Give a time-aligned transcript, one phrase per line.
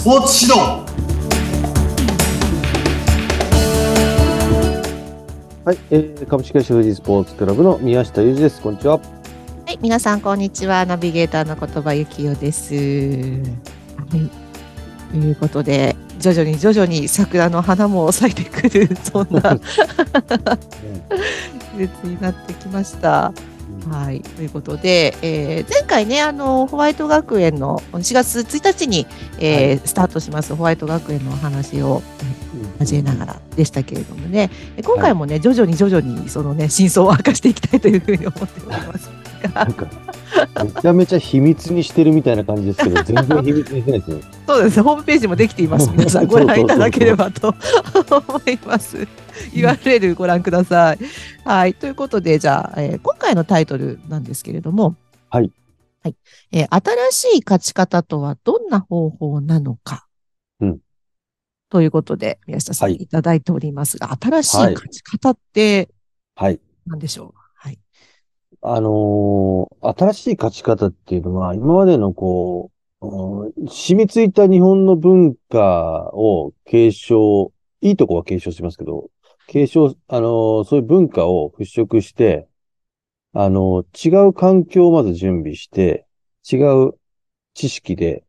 [0.00, 0.66] スポーツ指導
[5.62, 8.62] はい、えー、株式会社富士スポーツクラブの宮下裕二です。
[8.62, 8.96] こんにちは。
[8.96, 9.02] は
[9.70, 10.86] い、皆さんこんにちは。
[10.86, 12.74] ナビゲーターの言葉ゆきよです。
[12.74, 14.30] はい、
[15.10, 19.66] ということで、徐々に徐々に桜の花も咲いてくるそんな 季
[21.76, 23.34] 節になってきました。
[23.90, 29.06] はい、ということで、えー前回ねあのホワイト学園の4月1日に、
[29.40, 32.00] えースタートしますホワイト学園のお話を
[32.78, 39.86] 交えながらでしたけれどもね、え今回もね、徐々に徐々にそのね真相を明かしていきたいというふうに思っておりますか、
[40.64, 44.20] めちゃめちゃ秘密にしてるみたいな感じですけど、 全然秘密にしてないですね。
[44.46, 45.90] そうですね、ホームページもできています。
[45.96, 47.48] 皆さんご覧いただければと
[48.28, 49.06] 思います。
[49.52, 50.98] URL ご覧ください。
[51.44, 51.74] はい。
[51.74, 54.96] ということで、じゃあ、えー今回のタイトルなんですけれども、
[55.30, 55.50] はい。
[56.02, 56.16] はい。
[56.52, 56.68] えー
[57.10, 60.06] 新しい勝ち方とはどんな方法なのか。
[60.60, 60.78] うん。
[61.70, 65.88] ということで、宮下さんはいいただいておりますが、新しい勝ち方って
[66.34, 66.60] はい。
[66.86, 67.26] 何でしょう？
[67.26, 67.34] はい。
[68.62, 79.10] あのー新しい勝ち方っていうのは、今までのこう、うん染みついた日本の文化を継承、いいとこは継承しますけど、
[79.46, 82.48] 継承、あのーそういう文化を払拭して、
[83.34, 86.06] あのー違う環境をまず準備して、
[86.50, 86.56] 違
[86.88, 86.94] う
[87.54, 88.24] 知識で、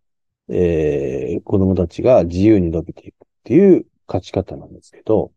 [0.50, 5.34] えー子供たちが自由に伸びていくっていう勝ち方なんですけど、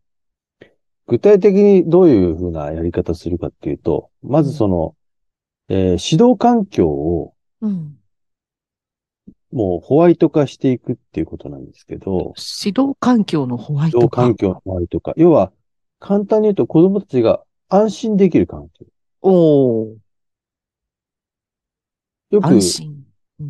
[1.07, 4.95] 具体的にどういうふうなやり方するかっていうと、まずその、
[5.69, 7.97] えー指導環境をうん。
[9.51, 12.33] もうホワイト化していくっていうことなんですけど、
[12.63, 14.23] 指導環境のホワイト化？
[14.23, 15.13] 指導環境のホワイト化。
[15.15, 15.53] 要は、
[15.99, 18.85] 簡単に言うと子供たちが安心できる環境。
[19.21, 19.95] おー
[22.31, 22.47] よく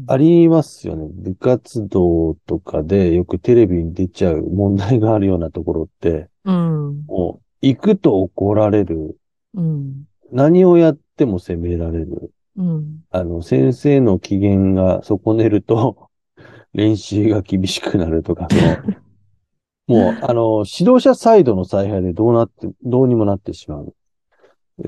[0.07, 1.07] ありますよね。
[1.11, 7.05] 部活動とかでよくテレビに出ちゃう問題があるようなところって、うん。
[7.07, 9.17] もう行くと怒られる。
[9.53, 10.03] うん。
[10.31, 12.31] 何をやっても責められる。
[12.57, 13.03] うん。
[13.11, 16.09] あの、先生の機嫌が損ねると、
[16.73, 18.47] 練習が厳しくなるとか
[19.87, 23.95] の、 もう、あの、指導者サイドの采配でどうなって、どうにもなってしまう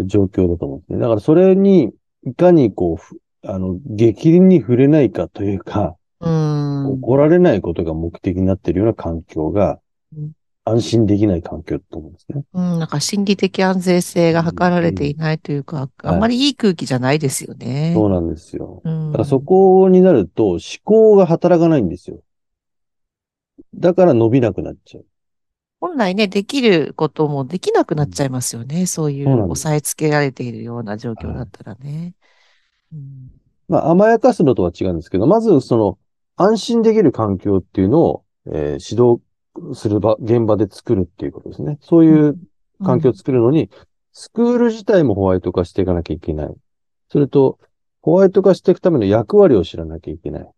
[0.06, 1.00] 状況だと思うんですね。
[1.00, 6.86] だからそれに、いかにこうふ、あの、激鱗に触れないかというか、うん。
[6.94, 9.80] 怒られないことが目的になっているような環境が
[10.16, 10.32] うん、
[10.68, 12.44] 安心できない環境だと思うんですね。
[12.54, 17.94] うん、なんか心理的安全性が図られていないというか、あんまりいい空気じゃないですよね。
[17.96, 18.82] そうなんですよ。
[18.84, 22.20] うんだからそこになると思考が働かないんですよ。
[23.76, 25.06] だから伸びなくなっちゃう。
[25.80, 28.88] 本来ね、できることもできなくなっちゃいますよね。
[28.88, 32.16] そういうそうなんです押さえつけられているような状況だったらね。
[32.92, 33.32] うん
[33.68, 36.00] まあ、甘やかすのとは違うんですけど、まずその、
[36.36, 39.20] 安心できる環境っていうのを、えー指導
[39.74, 41.78] する場、現場で作るっていうことですね。
[41.82, 42.38] そういう
[42.84, 43.70] 環境を作るのに、
[44.14, 46.56] スクール自体もホワイト化していかなきゃいけない。
[47.10, 47.60] それと、
[48.02, 50.50] ホワイト化していくための役割を知らなきゃいけない。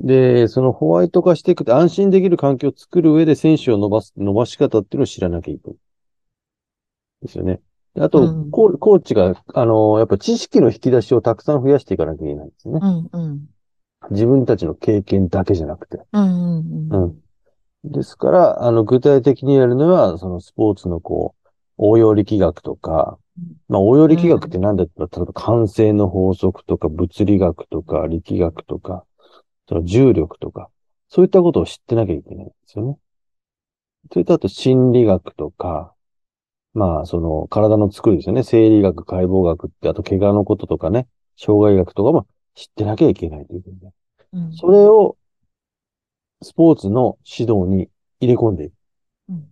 [0.00, 5.78] で、そのホワイト化していくと安心できる環境を作る上で選手を伸ばす、伸ばし方っていうのを知らなきゃいけない。
[7.22, 7.60] ですよね。
[7.94, 12.80] であと、うんコーコーチが、あの、やっぱ知識の引き出しをたくさん増やしていかなきゃいけないんですね。
[12.82, 13.48] うん、うん、
[14.10, 16.00] 自分たちの経験だけじゃなくて。
[16.12, 17.06] うん、うん、う。
[17.06, 17.23] ん。
[17.84, 23.18] ですから、あの、具体的にやるのは、そのスポーツのこう、応用力学とか、
[23.68, 29.04] まあ、応用力学って何だったら、例えば慣性の法則とか、物理学とか、力学とか、
[29.68, 30.70] その重力とか、
[31.08, 32.96] そういったことを知ってなきゃいけないんですよね。
[34.12, 35.94] それとあと心理学とか、
[36.74, 38.42] まあ、その体の作りですよね。
[38.42, 41.06] 生理学、解剖学って、あと怪我のこととかね、
[41.36, 43.92] 障害学とかも知ってなきゃいけないということで。
[44.32, 45.16] うんそれを、
[46.44, 47.88] スポーツの指導に
[48.20, 48.72] 入れ込んでいく。
[49.30, 49.48] うん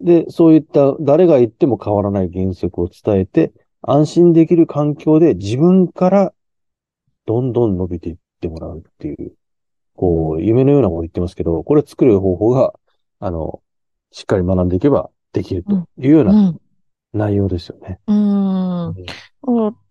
[0.00, 6.34] で、そういった誰が言っても変わらない原則を伝えて、安心できる環境で自分から
[7.26, 9.32] どんどん伸びていってもらうっていう、
[9.96, 12.74] こう、夢のようなこと言ってますけど、これ作る方法が、
[13.20, 13.62] あの、
[14.10, 16.24] しっかり学んでいけばできるというようう。
[16.24, 16.60] なん
[17.14, 18.00] 内容ですよね。
[18.06, 18.94] うん。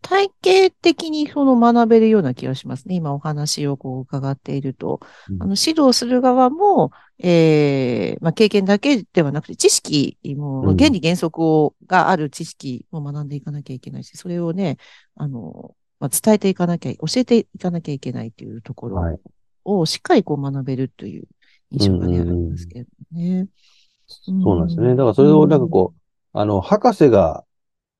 [0.01, 2.95] 体系的にその学べるような気がしますね。
[2.95, 4.99] 今お話をこう伺っていると。
[5.29, 14.77] うんあの指導する側も、ええまあ、経験だけではなくて、知識も、うん原理原則をがある知識も学んでいかなきゃいけないし、それをね、
[15.15, 19.19] あの、まあ、伝えていかなきゃ、教えていかなきゃいけないというところはい。
[19.63, 21.23] をしっかりこう学べるという
[21.71, 23.47] 印象がね、うんうんうんありますけれどもね。
[24.07, 24.89] そうなんですね。
[24.89, 26.02] だからそれをなんかこう、
[26.33, 27.45] あの、博士が、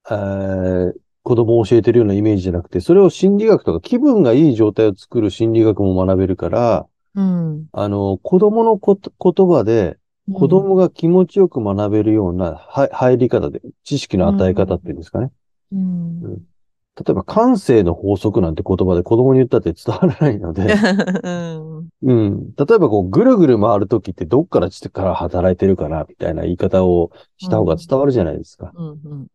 [0.10, 0.94] えー
[1.26, 7.70] 子供を教えてるようなイメージじゃなくて、それを心理学とか気分がいい状態を作る心理学も学べるから、うん。
[7.72, 9.98] あの、子供のこと言葉で、
[10.34, 15.32] 子供が気持ちよく学べるようなは入り方で、知識の与え方っていうんですかね。
[15.72, 16.48] うん。
[16.96, 20.76] 例えば、感性の法則なんて言葉で子供に言ったって伝わらないので、
[21.24, 21.90] うん。
[22.04, 22.54] うん。
[22.56, 28.72] 例えば、こう、ぐるぐる回るときってどっから力働いてるかな、みたいな言い方をした方が伝わるじゃないですか。
[28.76, 29.28] うん。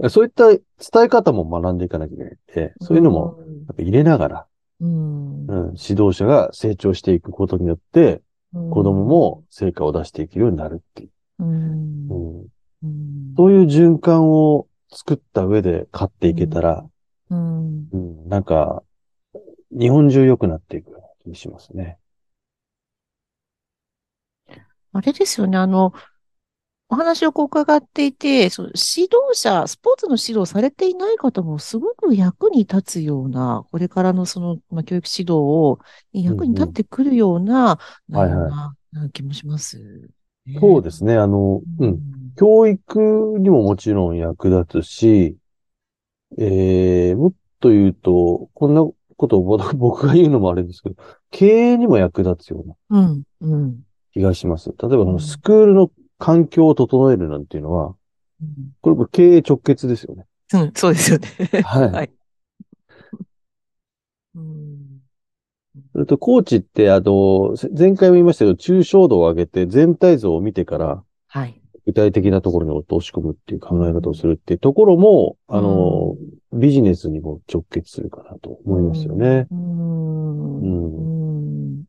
[0.00, 0.10] うん。
[0.10, 0.60] そういった伝
[1.04, 3.38] え方も学んでいかなきゃいけないんで、そういうのも
[3.68, 4.46] やっぱ入れながら、
[4.80, 5.46] うん。
[5.46, 8.20] うん、指導者が成長していくことによって、
[8.52, 11.44] 子供も成果を出していけるようになるっていう。
[11.44, 12.08] うん。
[13.36, 16.84] そういう循環を作った上で勝っていけたら、
[17.30, 17.88] うん。
[17.92, 18.82] うん、なんか、
[19.70, 20.92] 日本中良くなっていく
[21.22, 21.98] 気にしますね。
[24.92, 25.92] あれですよね、あの、
[26.88, 35.80] お話をこう伺っていて、その指導者、スポーツの指導されていない方もすごく役に立つような、これからのその、まあ、教育指導を
[36.12, 37.78] 役に立ってくるような
[38.08, 39.78] 内容なな気もします、
[40.46, 40.58] ね。
[40.60, 41.16] そうですね。
[41.16, 42.00] あの、うん。
[42.36, 45.36] 教育にももちろん役立つし、
[46.38, 48.82] えー、もっと言うと、こんな
[49.16, 50.96] ことを僕 僕が言うのもあれですけど、
[51.30, 53.84] 経営にも役立つようなうん、うん。
[54.12, 54.70] 気がします。
[54.70, 57.94] 例えば、うんスクールの環境を整えるなんていうのは、
[58.40, 60.26] うんこれ経営直結ですよね。
[60.54, 61.28] うん、そうですよね。
[61.62, 62.10] はいはい。
[64.34, 64.76] うん。
[65.92, 71.60] それと、コーチって、あの、せ前回も言いましたけど、抽象度を上げて全体像を見てから、はい。
[71.86, 76.16] 具体的なところに落とし込むっていう考え方をするっていうところも、あの、
[76.52, 79.46] ビジネスにも直結するかなと思いますよね。
[79.50, 80.58] うん。
[80.58, 81.84] ううん。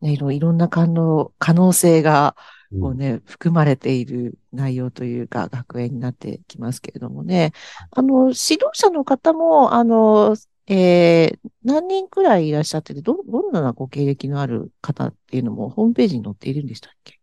[0.00, 2.36] ね、いろいろんな可能、可能性が、
[2.72, 7.52] うんこうね、含まれている内容というか、学園になってきますけれどもね。
[7.90, 10.36] あの、指導者の方も、あの、
[10.68, 17.18] えー何人くらいいらっしゃってて、ど、どんなご経歴のある方っていうのもホームページに載っているんでしたっけ？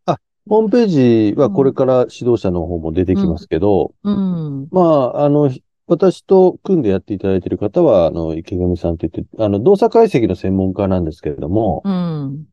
[0.47, 0.88] ホームペー
[1.31, 4.67] ジはこれから指導者の方も出てきますけど、うん。
[4.71, 5.51] まあ、あの、
[5.88, 12.45] 私と組んでやっていただいている方は、あの、池上さんと言って、あの、動作解析の専門家なんですけれども、うん。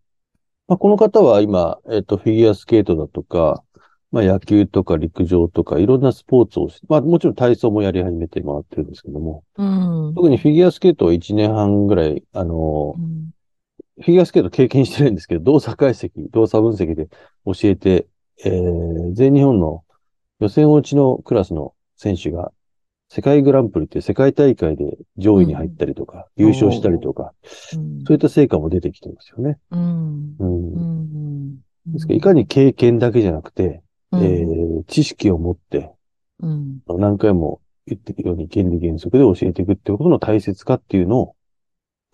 [0.67, 3.63] まあ、この方は今、えっと、フィギュアスケートだとか、
[4.13, 10.15] まあ、野球とか陸上とか、いろんなスポーツをし、まあ、もちろん体操もやり始めて回ってるんですけども、うん。
[10.15, 13.34] 特にフィギュアスケートを1年半ぐらい、あのう、ん
[13.97, 17.09] フィギュアスケート経験してるんですけど、動作解析、動作分析で
[17.45, 18.07] 教えて、
[18.45, 19.85] えー、全日本の
[20.41, 22.53] 予選落ちのクラスの選手が、
[23.09, 27.33] 世界グランプリっていう世界大会で上位に入ったりとか、優勝したりとか、
[27.75, 29.59] うんそういった成果も出てきてますよね。
[29.71, 30.37] うん。
[30.39, 30.73] うん。
[30.73, 30.81] う
[31.51, 31.57] ん。
[31.87, 33.83] ですからいかに経験だけじゃなくて、
[34.13, 35.93] うんえー、知識を持って、
[36.41, 36.81] うん。
[36.87, 41.37] 何回も言ってるように原理原則で教えていくってことの大切かっていうのを、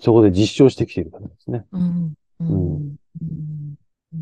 [0.00, 1.64] そこで実証してきているからですね。
[1.72, 2.14] うん。
[2.40, 2.96] ううんん。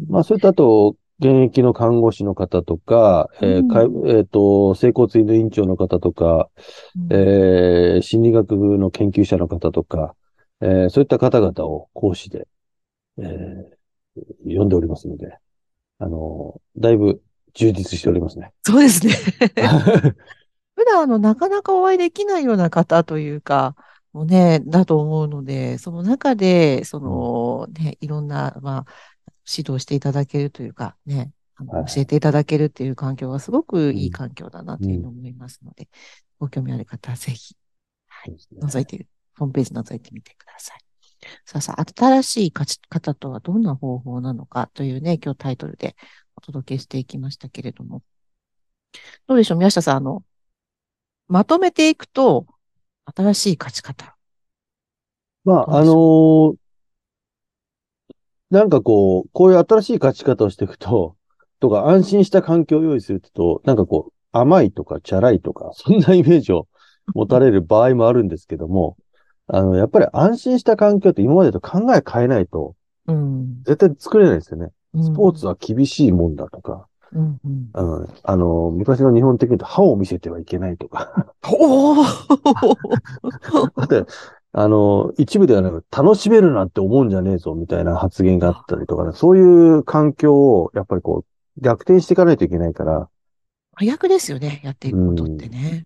[0.08, 6.48] まあ、それとあと、現役の看護師の方とか、えーかいえっ、と、整骨院の院長の方とか、
[7.10, 10.14] えー心理学の研究者の方とか、
[10.60, 12.46] えーそういった方々を講師で、
[13.18, 13.78] えー
[14.44, 15.36] 呼んでおりますので、
[16.00, 17.22] あの、だいぶ
[17.54, 18.52] 充実しておりますね。
[18.64, 19.14] そうですね。
[20.74, 23.74] 普段、あの、なかなかお会いできないような方というか、
[24.18, 28.84] もうね、だと思うので、その中で、その、ね、いろんな、まあ、
[29.48, 33.96] 指導していただけるというか、ね、あのはい教えていただけるっていう環境はすごくいうん。
[33.98, 35.88] い環境だなというのを思いますので、
[36.40, 37.54] ご興味ある方はぜひ、
[38.08, 39.06] はい、覗いて、
[39.38, 40.80] ホームページ覗いてみてください。
[41.46, 45.94] さあさあ、新しい勝ち方とはどんな方法なのかというね、今日タイトルで
[46.34, 48.02] お届けしていきましたけれども。
[49.28, 50.24] どうでしょう宮下さん、あの、
[51.28, 52.48] まとめていくと、
[53.14, 54.16] 新しい勝ち方。
[55.44, 56.56] まあ、あのー
[58.50, 61.16] なんかこう、こういう新しい勝ち方をしていくと、
[61.60, 66.66] とか安心した環境を用意すると、なんかこう、甘いとかチャラいとか、 そんなイメージを
[67.14, 68.96] 持たれる場合もあるんですけども、
[69.48, 72.74] あの、やっぱり安心した環境って今までと考え変えないと、
[73.06, 73.62] うん。
[73.64, 74.68] 絶対作れないですよね。
[74.94, 82.04] ススポーツは厳しいもんだとか、うんうん、うん、あの、昔の日本的に歯を見せてはいけないとか、 おお
[83.76, 84.04] だって、
[84.52, 93.08] あの、一部ではなく、楽しめるなんて思うんじゃねえぞ、みたいな発言があったりとかね、そういう環境を、やっぱりこう、逆転していかないといけないから、
[93.74, 95.84] 早くですよね、やっていくことってね。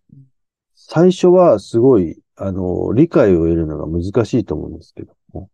[0.74, 5.50] 最初はすごい、あの、理解を得るのが難しいと思うんですけども、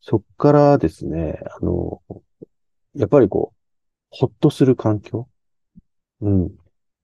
[0.00, 2.00] そっからですね、あの、
[2.94, 3.61] やっぱりこう、
[4.14, 5.26] ほっとする環境？
[6.20, 6.50] うん。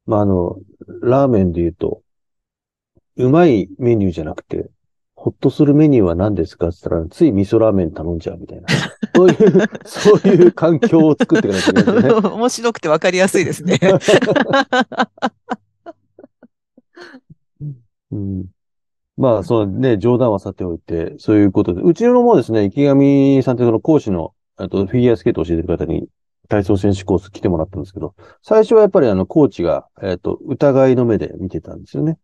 [0.05, 0.59] まあ、あの、
[1.00, 2.03] ラーメンで言うと、
[3.17, 4.69] うまいメニューじゃなくて、
[5.15, 6.69] ほっとするメニューは何ですか？
[6.69, 8.69] って言ったら、つい味噌ラーメン頼んじゃうみたいな。
[9.17, 9.37] そういう、
[9.85, 12.29] そういう環境を作っていかないけないですよね。
[12.29, 13.79] 面白くてわかりやすいですね。
[18.12, 18.45] うん、
[19.17, 26.07] まあ、そのね、冗談はさておいて、そういうことで、うちのもですね、池上さんってその講師の、あとフィギュアスケートを教えてる方に、
[26.49, 32.19] 体操選手コース来てもらったんですけど、最初はやっぱりあの、コーチが、えっ、と、疑いの目で見てたんですよね。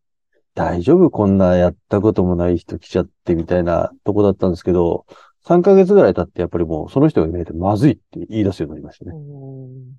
[0.55, 1.11] 大丈夫？
[1.11, 5.05] こんなやったこともない人来ちゃってみたいなとこだったんですけど、
[5.47, 9.13] 3ヶ月ぐらい経ってやっぱりもうその人がいないとまずいって言い出すようになりましたね。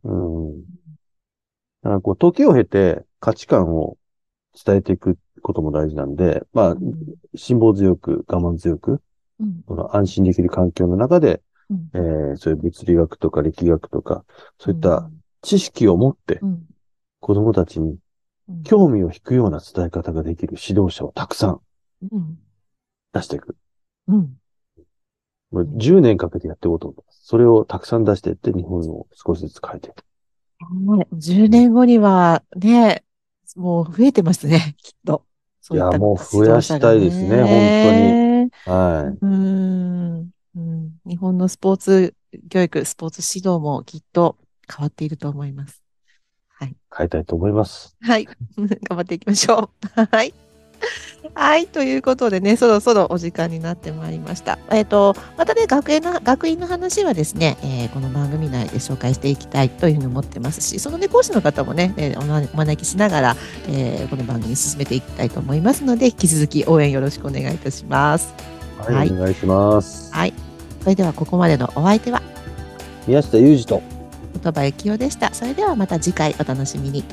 [0.05, 0.61] うん。
[0.61, 0.63] だ
[1.83, 3.97] からこう、時を経て価値観を
[4.65, 6.75] 伝えていくことも大事なんで、まあ、
[7.35, 9.01] 辛抱強く、我慢強く、
[9.39, 11.41] うんこの安心できる環境の中で、うん
[11.93, 14.25] えーそういう物理学とか力学とか、
[14.59, 16.67] そういった知識を持ってうん
[17.21, 17.99] 子供たちに
[18.47, 21.61] うん興味を引くような伝え方ができる指導者をたくさん
[22.11, 22.37] うん
[23.13, 23.57] 出していく。
[24.07, 24.39] うん
[25.51, 27.25] もう10年かけてやっていこうと思います。
[27.25, 30.03] それをたくさん出していって日本を少しずつ変えていく。
[30.97, 33.03] ね10年後にはね、
[33.55, 35.25] もう増えてますね、きっと。
[35.71, 37.75] いやもう増やしたいですね本はい。
[37.79, 38.19] 当に。
[38.65, 39.84] うんうん。
[41.05, 42.15] 日本のスポーツ
[42.49, 44.37] 教育、スポーツ指導もきっと
[44.71, 45.81] 変わっていると思います。
[46.49, 46.75] はい。
[46.95, 47.95] 変えたいと思います。
[48.01, 48.25] はい。
[48.57, 49.87] 頑張っていきましょう。
[50.11, 50.33] はい。
[51.33, 51.67] はい。
[51.67, 54.59] ということでね、そろそろお時間になってまいりました。
[54.71, 68.33] えっ、と、またね、学園の、学院の話はですね、えーこの番組内で紹介していきたいというふうに思ってますし、そのね、講師の方もね、えーお招きしながら、えーこの番組進めていきたいと思いますので、引き続き応援よろしくお願いいたします。
[68.77, 70.13] はい、はいお願いします。
[70.13, 70.54] はい。
[70.85, 72.21] それでは、ここまでのお相手は、
[73.07, 73.81] 宮下裕二と
[74.43, 75.33] 言葉幸雄でした。
[75.33, 77.03] それではまた次回お楽しみに。